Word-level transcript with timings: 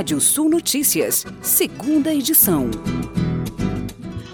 Rádio 0.00 0.18
Sul 0.18 0.48
Notícias, 0.48 1.26
segunda 1.42 2.10
edição. 2.14 2.70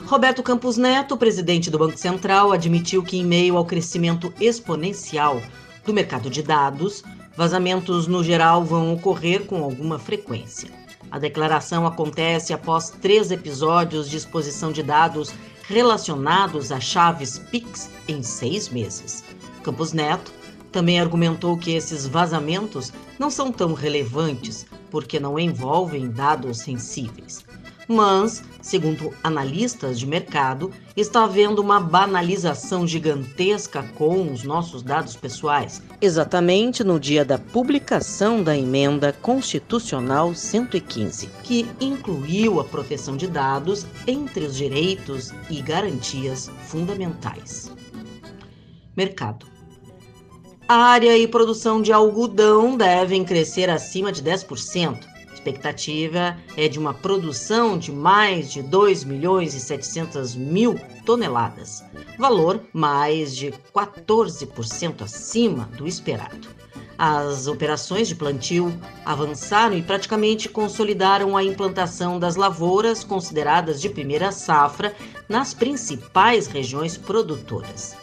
Roberto 0.06 0.40
Campos 0.40 0.76
Neto, 0.76 1.16
presidente 1.16 1.72
do 1.72 1.76
Banco 1.76 1.98
Central, 1.98 2.52
admitiu 2.52 3.02
que, 3.02 3.16
em 3.16 3.24
meio 3.24 3.56
ao 3.56 3.64
crescimento 3.64 4.32
exponencial 4.40 5.42
do 5.84 5.92
mercado 5.92 6.30
de 6.30 6.40
dados, 6.40 7.02
vazamentos 7.36 8.06
no 8.06 8.22
geral 8.22 8.64
vão 8.64 8.94
ocorrer 8.94 9.44
com 9.44 9.64
alguma 9.64 9.98
frequência. 9.98 10.70
A 11.10 11.18
declaração 11.18 11.84
acontece 11.84 12.52
após 12.52 12.90
três 12.90 13.32
episódios 13.32 14.08
de 14.08 14.18
exposição 14.18 14.70
de 14.70 14.84
dados 14.84 15.34
relacionados 15.64 16.70
a 16.70 16.78
chaves 16.78 17.40
PIX 17.40 17.90
em 18.06 18.22
seis 18.22 18.68
meses. 18.68 19.24
Campos 19.64 19.92
Neto 19.92 20.32
também 20.70 21.00
argumentou 21.00 21.58
que 21.58 21.72
esses 21.72 22.06
vazamentos 22.06 22.92
não 23.18 23.30
são 23.30 23.50
tão 23.50 23.74
relevantes 23.74 24.64
porque 24.90 25.20
não 25.20 25.38
envolvem 25.38 26.10
dados 26.10 26.58
sensíveis. 26.58 27.44
Mas, 27.88 28.42
segundo 28.60 29.14
analistas 29.22 29.98
de 29.98 30.06
mercado, 30.06 30.72
está 30.96 31.22
havendo 31.24 31.62
uma 31.62 31.78
banalização 31.78 32.84
gigantesca 32.86 33.84
com 33.94 34.32
os 34.32 34.42
nossos 34.42 34.82
dados 34.82 35.16
pessoais, 35.16 35.80
exatamente 36.00 36.82
no 36.82 36.98
dia 36.98 37.24
da 37.24 37.38
publicação 37.38 38.42
da 38.42 38.56
emenda 38.56 39.12
constitucional 39.12 40.34
115, 40.34 41.28
que 41.44 41.64
incluiu 41.80 42.58
a 42.58 42.64
proteção 42.64 43.16
de 43.16 43.28
dados 43.28 43.86
entre 44.06 44.44
os 44.44 44.56
direitos 44.56 45.32
e 45.48 45.62
garantias 45.62 46.50
fundamentais. 46.66 47.70
Mercado. 48.96 49.55
Área 50.68 51.16
e 51.16 51.28
produção 51.28 51.80
de 51.80 51.92
algodão 51.92 52.76
devem 52.76 53.24
crescer 53.24 53.70
acima 53.70 54.10
de 54.10 54.20
10%. 54.20 54.98
A 55.30 55.32
expectativa 55.32 56.36
é 56.56 56.66
de 56.66 56.76
uma 56.76 56.92
produção 56.92 57.78
de 57.78 57.92
mais 57.92 58.50
de 58.50 58.62
2 58.62 59.04
milhões 59.04 59.54
e 59.54 59.60
700 59.60 60.34
mil 60.34 60.74
toneladas, 61.04 61.84
valor 62.18 62.60
mais 62.72 63.36
de 63.36 63.54
14% 63.72 65.02
acima 65.02 65.70
do 65.78 65.86
esperado. 65.86 66.48
As 66.98 67.46
operações 67.46 68.08
de 68.08 68.16
plantio 68.16 68.76
avançaram 69.04 69.78
e 69.78 69.82
praticamente 69.82 70.48
consolidaram 70.48 71.36
a 71.36 71.44
implantação 71.44 72.18
das 72.18 72.34
lavouras 72.34 73.04
consideradas 73.04 73.80
de 73.80 73.88
primeira 73.88 74.32
safra 74.32 74.96
nas 75.28 75.54
principais 75.54 76.48
regiões 76.48 76.96
produtoras 76.96 77.94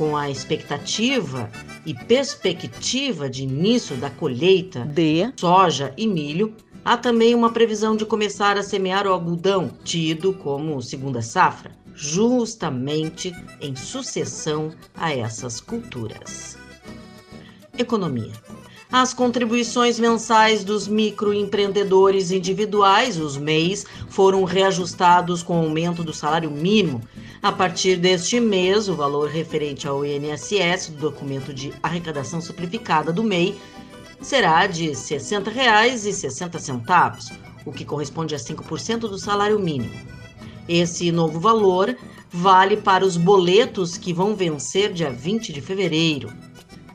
com 0.00 0.16
a 0.16 0.30
expectativa 0.30 1.50
e 1.84 1.92
perspectiva 1.92 3.28
de 3.28 3.42
início 3.42 3.94
da 3.98 4.08
colheita 4.08 4.80
de 4.86 5.30
soja 5.36 5.92
e 5.94 6.06
milho, 6.06 6.56
há 6.82 6.96
também 6.96 7.34
uma 7.34 7.52
previsão 7.52 7.94
de 7.94 8.06
começar 8.06 8.56
a 8.56 8.62
semear 8.62 9.06
o 9.06 9.12
algodão, 9.12 9.70
tido 9.84 10.32
como 10.32 10.80
segunda 10.80 11.20
safra, 11.20 11.72
justamente 11.94 13.30
em 13.60 13.76
sucessão 13.76 14.72
a 14.96 15.14
essas 15.14 15.60
culturas. 15.60 16.56
Economia. 17.76 18.32
As 18.92 19.14
contribuições 19.14 20.00
mensais 20.00 20.64
dos 20.64 20.88
microempreendedores 20.88 22.32
individuais, 22.32 23.20
os 23.20 23.36
MEIs, 23.36 23.86
foram 24.08 24.42
reajustados 24.42 25.44
com 25.44 25.60
o 25.60 25.64
aumento 25.64 26.02
do 26.02 26.12
salário 26.12 26.50
mínimo. 26.50 27.00
A 27.40 27.52
partir 27.52 27.94
deste 27.96 28.40
mês, 28.40 28.88
o 28.88 28.96
valor 28.96 29.28
referente 29.28 29.86
ao 29.86 30.04
INSS 30.04 30.88
do 30.88 31.02
documento 31.02 31.54
de 31.54 31.72
arrecadação 31.80 32.40
simplificada 32.40 33.12
do 33.12 33.22
MEI 33.22 33.56
será 34.20 34.66
de 34.66 34.88
R$ 34.88 34.94
60,60, 34.94 37.32
o 37.64 37.70
que 37.70 37.84
corresponde 37.84 38.34
a 38.34 38.38
5% 38.38 39.02
do 39.02 39.18
salário 39.18 39.60
mínimo. 39.60 39.94
Esse 40.68 41.12
novo 41.12 41.38
valor 41.38 41.96
vale 42.28 42.76
para 42.76 43.06
os 43.06 43.16
boletos 43.16 43.96
que 43.96 44.12
vão 44.12 44.34
vencer 44.34 44.92
dia 44.92 45.12
20 45.12 45.52
de 45.52 45.60
fevereiro. 45.60 46.49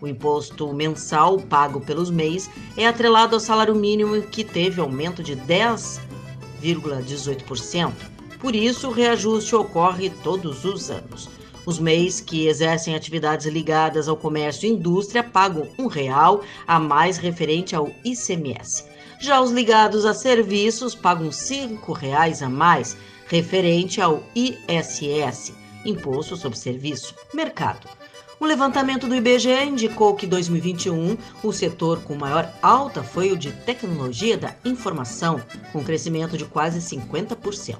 O 0.05 0.07
imposto 0.07 0.71
mensal 0.71 1.39
pago 1.39 1.81
pelos 1.81 2.11
MEIs 2.11 2.47
é 2.77 2.85
atrelado 2.85 3.35
ao 3.35 3.39
salário 3.39 3.73
mínimo 3.73 4.21
que 4.21 4.43
teve 4.43 4.79
aumento 4.79 5.23
de 5.23 5.35
10,18%. 5.35 7.91
Por 8.39 8.55
isso, 8.55 8.89
o 8.89 8.91
reajuste 8.91 9.55
ocorre 9.55 10.11
todos 10.23 10.63
os 10.63 10.91
anos. 10.91 11.27
Os 11.65 11.79
MEIs 11.79 12.21
que 12.21 12.45
exercem 12.45 12.93
atividades 12.93 13.47
ligadas 13.47 14.07
ao 14.07 14.15
comércio 14.15 14.67
e 14.67 14.71
indústria 14.73 15.23
pagam 15.23 15.67
um 15.79 15.87
real 15.87 16.43
a 16.67 16.79
mais 16.79 17.17
referente 17.17 17.75
ao 17.75 17.89
ICMS. 18.03 18.85
Já 19.19 19.41
os 19.41 19.49
ligados 19.49 20.05
a 20.05 20.13
serviços 20.13 20.93
pagam 20.93 21.31
cinco 21.31 21.93
reais 21.93 22.43
a 22.43 22.49
mais 22.49 22.95
referente 23.25 23.99
ao 23.99 24.21
ISS, 24.35 25.51
Imposto 25.83 26.37
sobre 26.37 26.59
Serviço, 26.59 27.15
Mercado. 27.33 28.04
O 28.37 28.45
levantamento 28.45 29.07
do 29.07 29.15
IBGE 29.15 29.63
indicou 29.63 30.13
que 30.13 30.27
2021 30.27 31.17
o 31.41 31.53
setor 31.53 32.01
com 32.01 32.15
maior 32.15 32.51
alta 32.61 33.01
foi 33.01 33.31
o 33.31 33.37
de 33.37 33.51
tecnologia 33.51 34.37
da 34.37 34.53
informação, 34.65 35.41
com 35.71 35.81
crescimento 35.81 36.37
de 36.37 36.43
quase 36.43 36.79
50%. 36.79 37.77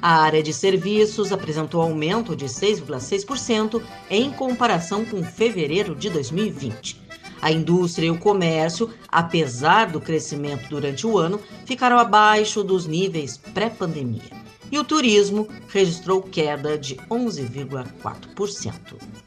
A 0.00 0.22
área 0.22 0.40
de 0.40 0.52
serviços 0.52 1.32
apresentou 1.32 1.82
aumento 1.82 2.36
de 2.36 2.46
6,6% 2.46 3.82
em 4.08 4.30
comparação 4.30 5.04
com 5.04 5.24
fevereiro 5.24 5.96
de 5.96 6.08
2020. 6.10 7.02
A 7.42 7.50
indústria 7.50 8.06
e 8.06 8.10
o 8.10 8.18
comércio, 8.18 8.90
apesar 9.08 9.90
do 9.90 10.00
crescimento 10.00 10.68
durante 10.68 11.08
o 11.08 11.18
ano, 11.18 11.40
ficaram 11.66 11.98
abaixo 11.98 12.62
dos 12.62 12.86
níveis 12.86 13.36
pré-pandemia. 13.36 14.38
E 14.70 14.78
o 14.78 14.84
turismo 14.84 15.48
registrou 15.68 16.22
queda 16.22 16.78
de 16.78 16.94
11,4% 17.10 19.18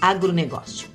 agronegócio. 0.00 0.88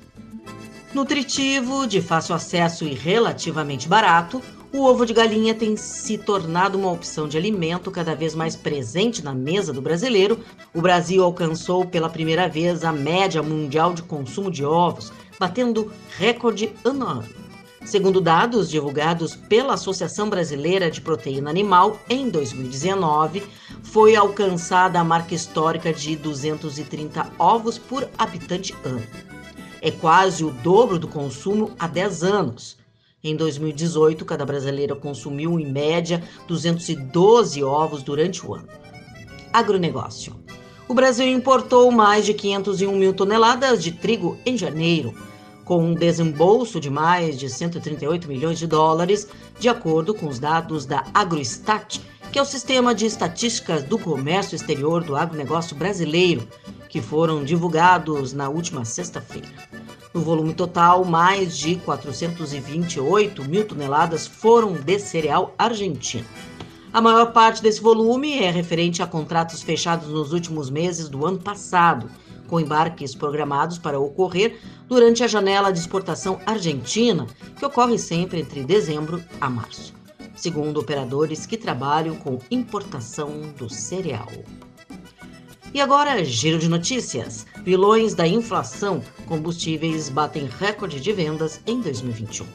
Nutritivo, 0.94 1.86
de 1.86 2.00
fácil 2.00 2.34
acesso 2.34 2.84
e 2.84 2.94
relativamente 2.94 3.88
barato, 3.88 4.42
o 4.72 4.82
ovo 4.82 5.06
de 5.06 5.14
galinha 5.14 5.54
tem 5.54 5.76
se 5.76 6.18
tornado 6.18 6.76
uma 6.76 6.90
opção 6.90 7.28
de 7.28 7.36
alimento 7.38 7.90
cada 7.90 8.14
vez 8.14 8.34
mais 8.34 8.56
presente 8.56 9.24
na 9.24 9.34
mesa 9.34 9.72
do 9.72 9.80
brasileiro. 9.80 10.40
O 10.74 10.82
Brasil 10.82 11.22
alcançou 11.22 11.86
pela 11.86 12.10
primeira 12.10 12.48
vez 12.48 12.84
a 12.84 12.92
média 12.92 13.42
mundial 13.42 13.94
de 13.94 14.02
consumo 14.02 14.50
de 14.50 14.64
ovos, 14.64 15.12
batendo 15.38 15.92
recorde 16.18 16.72
ano 16.84 17.06
a 17.06 17.12
ano. 17.12 17.46
Segundo 17.86 18.20
dados 18.20 18.68
divulgados 18.68 19.36
pela 19.36 19.74
Associação 19.74 20.28
Brasileira 20.28 20.90
de 20.90 21.00
Proteína 21.00 21.48
Animal, 21.48 22.00
em 22.10 22.28
2019, 22.28 23.44
foi 23.96 24.14
alcançada 24.14 25.00
a 25.00 25.04
marca 25.04 25.34
histórica 25.34 25.90
de 25.90 26.16
230 26.16 27.32
ovos 27.38 27.78
por 27.78 28.06
habitante 28.18 28.74
ano. 28.84 29.02
É 29.80 29.90
quase 29.90 30.44
o 30.44 30.50
dobro 30.50 30.98
do 30.98 31.08
consumo 31.08 31.70
há 31.78 31.86
10 31.86 32.22
anos. 32.22 32.76
Em 33.24 33.34
2018, 33.34 34.22
cada 34.26 34.44
brasileiro 34.44 34.96
consumiu 34.96 35.58
em 35.58 35.72
média 35.72 36.22
212 36.46 37.64
ovos 37.64 38.02
durante 38.02 38.46
o 38.46 38.52
ano. 38.52 38.68
Agronegócio. 39.50 40.36
O 40.86 40.92
Brasil 40.92 41.26
importou 41.26 41.90
mais 41.90 42.26
de 42.26 42.34
501 42.34 42.94
mil 42.94 43.14
toneladas 43.14 43.82
de 43.82 43.92
trigo 43.92 44.36
em 44.44 44.58
janeiro, 44.58 45.14
com 45.64 45.82
um 45.82 45.94
desembolso 45.94 46.78
de 46.78 46.90
mais 46.90 47.38
de 47.38 47.48
138 47.48 48.28
milhões 48.28 48.58
de 48.58 48.66
dólares, 48.66 49.26
de 49.58 49.70
acordo 49.70 50.12
com 50.12 50.28
os 50.28 50.38
dados 50.38 50.84
da 50.84 51.06
Agrostat, 51.14 51.98
que 52.36 52.40
é 52.40 52.42
o 52.42 52.44
sistema 52.44 52.94
de 52.94 53.06
estatísticas 53.06 53.82
do 53.82 53.98
comércio 53.98 54.56
exterior 54.56 55.02
do 55.02 55.16
agronegócio 55.16 55.74
brasileiro, 55.74 56.46
que 56.86 57.00
foram 57.00 57.42
divulgados 57.42 58.34
na 58.34 58.46
última 58.50 58.84
sexta-feira. 58.84 59.48
No 60.12 60.20
volume 60.20 60.52
total, 60.52 61.02
mais 61.02 61.56
de 61.56 61.76
428 61.76 63.42
mil 63.42 63.66
toneladas 63.66 64.26
foram 64.26 64.74
de 64.74 64.98
cereal 64.98 65.54
argentino. 65.56 66.26
A 66.92 67.00
maior 67.00 67.32
parte 67.32 67.62
desse 67.62 67.80
volume 67.80 68.38
é 68.38 68.50
referente 68.50 69.02
a 69.02 69.06
contratos 69.06 69.62
fechados 69.62 70.08
nos 70.10 70.34
últimos 70.34 70.68
meses 70.68 71.08
do 71.08 71.24
ano 71.24 71.38
passado 71.38 72.10
com 72.46 72.60
embarques 72.60 73.14
programados 73.14 73.78
para 73.78 73.98
ocorrer 73.98 74.60
durante 74.86 75.24
a 75.24 75.26
janela 75.26 75.72
de 75.72 75.78
exportação 75.78 76.38
argentina, 76.44 77.26
que 77.58 77.64
ocorre 77.64 77.98
sempre 77.98 78.40
entre 78.40 78.62
dezembro 78.62 79.24
a 79.40 79.48
março, 79.48 79.94
segundo 80.36 80.78
operadores 80.78 81.46
que 81.46 81.56
trabalham 81.56 82.14
com 82.14 82.38
importação 82.50 83.52
do 83.56 83.68
cereal. 83.68 84.28
E 85.74 85.80
agora, 85.80 86.24
giro 86.24 86.58
de 86.58 86.68
notícias. 86.68 87.46
Vilões 87.64 88.14
da 88.14 88.26
inflação, 88.26 89.02
combustíveis 89.26 90.08
batem 90.08 90.46
recorde 90.46 91.00
de 91.00 91.12
vendas 91.12 91.60
em 91.66 91.80
2021. 91.80 92.46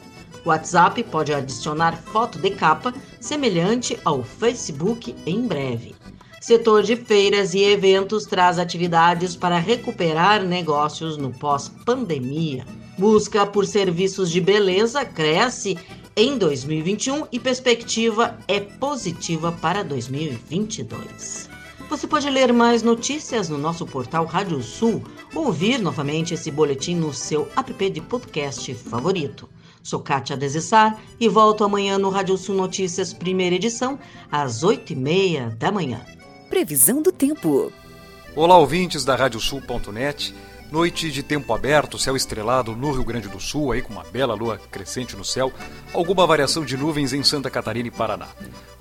O 0.44 0.48
WhatsApp 0.48 1.04
pode 1.04 1.32
adicionar 1.32 1.96
foto 1.96 2.38
de 2.38 2.50
capa 2.50 2.92
semelhante 3.20 3.96
ao 4.04 4.24
Facebook 4.24 5.14
em 5.24 5.46
breve. 5.46 5.94
Setor 6.42 6.82
de 6.82 6.96
feiras 6.96 7.54
e 7.54 7.62
eventos 7.62 8.26
traz 8.26 8.58
atividades 8.58 9.36
para 9.36 9.60
recuperar 9.60 10.42
negócios 10.42 11.16
no 11.16 11.30
pós-pandemia. 11.30 12.66
Busca 12.98 13.46
por 13.46 13.64
serviços 13.64 14.28
de 14.28 14.40
beleza 14.40 15.04
cresce 15.04 15.78
em 16.16 16.36
2021 16.36 17.28
e 17.30 17.38
perspectiva 17.38 18.36
é 18.48 18.58
positiva 18.58 19.52
para 19.52 19.84
2022. 19.84 21.48
Você 21.88 22.08
pode 22.08 22.28
ler 22.28 22.52
mais 22.52 22.82
notícias 22.82 23.48
no 23.48 23.56
nosso 23.56 23.86
portal 23.86 24.26
Rádio 24.26 24.60
Sul 24.64 25.00
ou 25.32 25.46
ouvir 25.46 25.78
novamente 25.78 26.34
esse 26.34 26.50
boletim 26.50 26.96
no 26.96 27.14
seu 27.14 27.48
app 27.56 27.88
de 27.88 28.00
podcast 28.00 28.74
favorito. 28.74 29.48
Sou 29.80 30.00
Kátia 30.00 30.36
Desessar 30.36 31.00
e 31.20 31.28
volto 31.28 31.62
amanhã 31.62 31.98
no 31.98 32.10
Rádio 32.10 32.36
Sul 32.36 32.56
Notícias, 32.56 33.12
primeira 33.12 33.54
edição, 33.54 33.96
às 34.28 34.64
8h30 34.64 35.56
da 35.56 35.70
manhã. 35.70 36.04
Previsão 36.52 37.00
do 37.00 37.10
tempo. 37.10 37.72
Olá, 38.36 38.58
ouvintes 38.58 39.06
da 39.06 39.16
Radiosul.net. 39.16 40.34
Noite 40.70 41.10
de 41.10 41.22
tempo 41.22 41.54
aberto, 41.54 41.98
céu 41.98 42.14
estrelado 42.14 42.76
no 42.76 42.92
Rio 42.92 43.04
Grande 43.06 43.26
do 43.26 43.40
Sul, 43.40 43.72
aí 43.72 43.80
com 43.80 43.90
uma 43.90 44.04
bela 44.04 44.34
lua 44.34 44.58
crescente 44.70 45.16
no 45.16 45.24
céu, 45.24 45.50
alguma 45.94 46.26
variação 46.26 46.62
de 46.62 46.76
nuvens 46.76 47.14
em 47.14 47.22
Santa 47.22 47.48
Catarina 47.48 47.88
e 47.88 47.90
Paraná. 47.90 48.28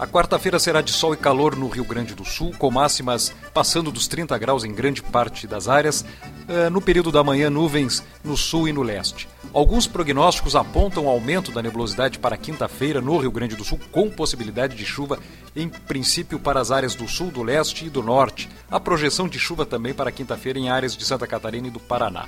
A 0.02 0.08
quarta-feira 0.08 0.58
será 0.58 0.82
de 0.82 0.92
sol 0.92 1.14
e 1.14 1.18
calor 1.18 1.56
no 1.56 1.68
Rio 1.68 1.86
Grande 1.86 2.16
do 2.16 2.26
Sul, 2.26 2.52
com 2.58 2.72
máximas 2.72 3.32
passando 3.54 3.92
dos 3.92 4.08
30 4.08 4.36
graus 4.40 4.64
em 4.64 4.74
grande 4.74 5.00
parte 5.00 5.46
das 5.46 5.68
áreas. 5.68 6.04
Eh, 6.48 6.72
no 6.72 6.82
período 6.82 7.12
da 7.12 7.24
manhã, 7.24 7.52
nuvens 7.52 8.04
no 8.24 8.36
sul 8.36 8.68
e 8.68 8.74
no 8.74 8.82
leste. 8.82 9.30
Alguns 9.54 9.86
prognósticos 9.86 10.56
apontam 10.56 11.08
aumento 11.08 11.52
da 11.52 11.62
nebulosidade 11.62 12.18
para 12.18 12.36
quinta-feira 12.36 13.00
no 13.00 13.16
Rio 13.16 13.30
Grande 13.30 13.56
do 13.56 13.64
Sul, 13.64 13.80
com 13.92 14.10
possibilidade 14.10 14.76
de 14.76 14.84
chuva, 14.84 15.20
em 15.56 15.70
princípio, 15.70 16.40
para 16.40 16.60
as 16.60 16.72
áreas 16.72 16.96
do 16.96 17.08
sul, 17.08 17.30
do 17.30 17.44
leste 17.44 17.86
e 17.86 17.90
do 17.90 18.02
norte. 18.02 18.50
A 18.72 18.80
projeção 18.80 19.28
de 19.28 19.38
chuva 19.38 19.68
também 19.68 19.94
para 19.94 20.12
quinta-feira 20.12 20.58
em 20.58 20.68
áreas 20.68 20.98
de 20.98 21.06
Santa 21.06 21.28
Catarina 21.28 21.68
e 21.68 21.72
do 21.72 21.80
Paraná. 21.80 22.28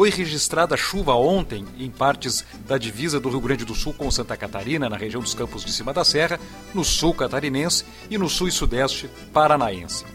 Foi 0.00 0.08
registrada 0.08 0.78
chuva 0.78 1.12
ontem 1.12 1.62
em 1.78 1.90
partes 1.90 2.42
da 2.66 2.78
divisa 2.78 3.20
do 3.20 3.28
Rio 3.28 3.38
Grande 3.38 3.66
do 3.66 3.74
Sul 3.74 3.92
com 3.92 4.10
Santa 4.10 4.34
Catarina, 4.34 4.88
na 4.88 4.96
região 4.96 5.20
dos 5.20 5.34
Campos 5.34 5.62
de 5.62 5.70
Cima 5.70 5.92
da 5.92 6.02
Serra, 6.06 6.40
no 6.72 6.82
sul 6.82 7.12
catarinense 7.12 7.84
e 8.08 8.16
no 8.16 8.26
sul 8.26 8.48
e 8.48 8.50
sudeste 8.50 9.10
paranaense. 9.30 10.06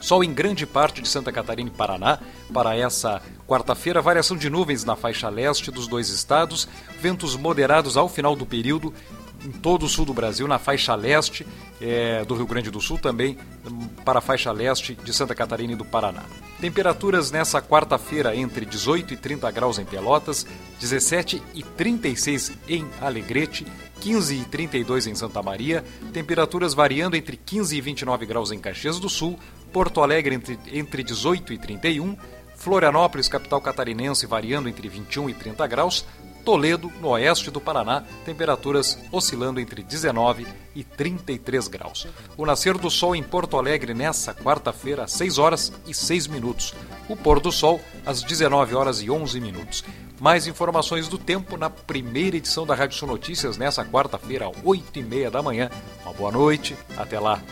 Sol 0.00 0.22
em 0.22 0.32
grande 0.32 0.64
parte 0.64 1.02
de 1.02 1.08
Santa 1.08 1.32
Catarina 1.32 1.68
e 1.68 1.76
Paraná 1.76 2.20
para 2.52 2.76
essa 2.76 3.20
quarta-feira, 3.44 4.00
variação 4.00 4.36
de 4.36 4.48
nuvens 4.48 4.84
na 4.84 4.94
faixa 4.94 5.28
leste 5.28 5.68
dos 5.68 5.88
dois 5.88 6.10
estados, 6.10 6.68
ventos 7.00 7.34
moderados 7.34 7.96
ao 7.96 8.08
final 8.08 8.36
do 8.36 8.46
período 8.46 8.94
em 9.44 9.50
todo 9.50 9.84
o 9.84 9.88
sul 9.88 10.04
do 10.04 10.14
Brasil, 10.14 10.48
na 10.48 10.58
faixa 10.58 10.94
leste 10.94 11.46
é, 11.80 12.24
do 12.24 12.34
Rio 12.34 12.46
Grande 12.46 12.70
do 12.70 12.80
Sul, 12.80 12.98
também 12.98 13.36
hum, 13.64 13.88
para 14.04 14.18
a 14.18 14.22
faixa 14.22 14.50
leste 14.50 14.94
de 14.94 15.12
Santa 15.12 15.34
Catarina 15.34 15.74
e 15.74 15.76
do 15.76 15.84
Paraná. 15.84 16.22
Temperaturas 16.60 17.30
nessa 17.30 17.60
quarta-feira 17.60 18.34
entre 18.34 18.64
18 18.64 19.14
e 19.14 19.16
30 19.16 19.50
graus 19.50 19.78
em 19.78 19.84
Pelotas, 19.84 20.46
17 20.80 21.42
e 21.54 21.62
36 21.62 22.52
em 22.68 22.86
Alegrete, 23.00 23.66
15 24.00 24.34
e 24.34 24.44
32 24.44 25.06
em 25.06 25.14
Santa 25.14 25.42
Maria, 25.42 25.84
temperaturas 26.12 26.74
variando 26.74 27.16
entre 27.16 27.36
15 27.36 27.76
e 27.76 27.80
29 27.80 28.26
graus 28.26 28.50
em 28.50 28.58
Caxias 28.58 28.98
do 28.98 29.08
Sul, 29.08 29.38
Porto 29.72 30.00
Alegre 30.00 30.34
entre, 30.36 30.58
entre 30.72 31.02
18 31.02 31.52
e 31.52 31.58
31, 31.58 32.16
Florianópolis, 32.56 33.28
capital 33.28 33.60
catarinense, 33.60 34.26
variando 34.26 34.68
entre 34.68 34.88
21 34.88 35.28
e 35.28 35.34
30 35.34 35.66
graus, 35.66 36.06
Toledo, 36.44 36.92
no 37.00 37.08
oeste 37.08 37.50
do 37.50 37.60
Paraná, 37.60 38.04
temperaturas 38.24 38.98
oscilando 39.10 39.58
entre 39.58 39.82
19 39.82 40.46
e 40.74 40.84
33 40.84 41.68
graus. 41.68 42.06
O 42.36 42.44
nascer 42.44 42.76
do 42.76 42.90
sol 42.90 43.16
em 43.16 43.22
Porto 43.22 43.56
Alegre 43.56 43.94
nessa 43.94 44.34
quarta-feira, 44.34 45.04
às 45.04 45.12
6 45.12 45.38
horas 45.38 45.72
e 45.86 45.94
6 45.94 46.26
minutos. 46.26 46.74
O 47.08 47.16
pôr 47.16 47.40
do 47.40 47.50
sol, 47.50 47.80
às 48.04 48.22
19 48.22 48.74
horas 48.74 49.00
e 49.00 49.10
11 49.10 49.40
minutos. 49.40 49.82
Mais 50.20 50.46
informações 50.46 51.08
do 51.08 51.18
tempo 51.18 51.56
na 51.56 51.70
primeira 51.70 52.36
edição 52.36 52.66
da 52.66 52.74
Rádio 52.74 52.98
Sul 52.98 53.08
Notícias, 53.08 53.56
nessa 53.56 53.84
quarta-feira, 53.84 54.46
às 54.46 54.56
8 54.62 54.98
e 54.98 55.02
meia 55.02 55.30
da 55.30 55.42
manhã. 55.42 55.70
Uma 56.04 56.12
boa 56.12 56.30
noite, 56.30 56.76
até 56.96 57.18
lá. 57.18 57.42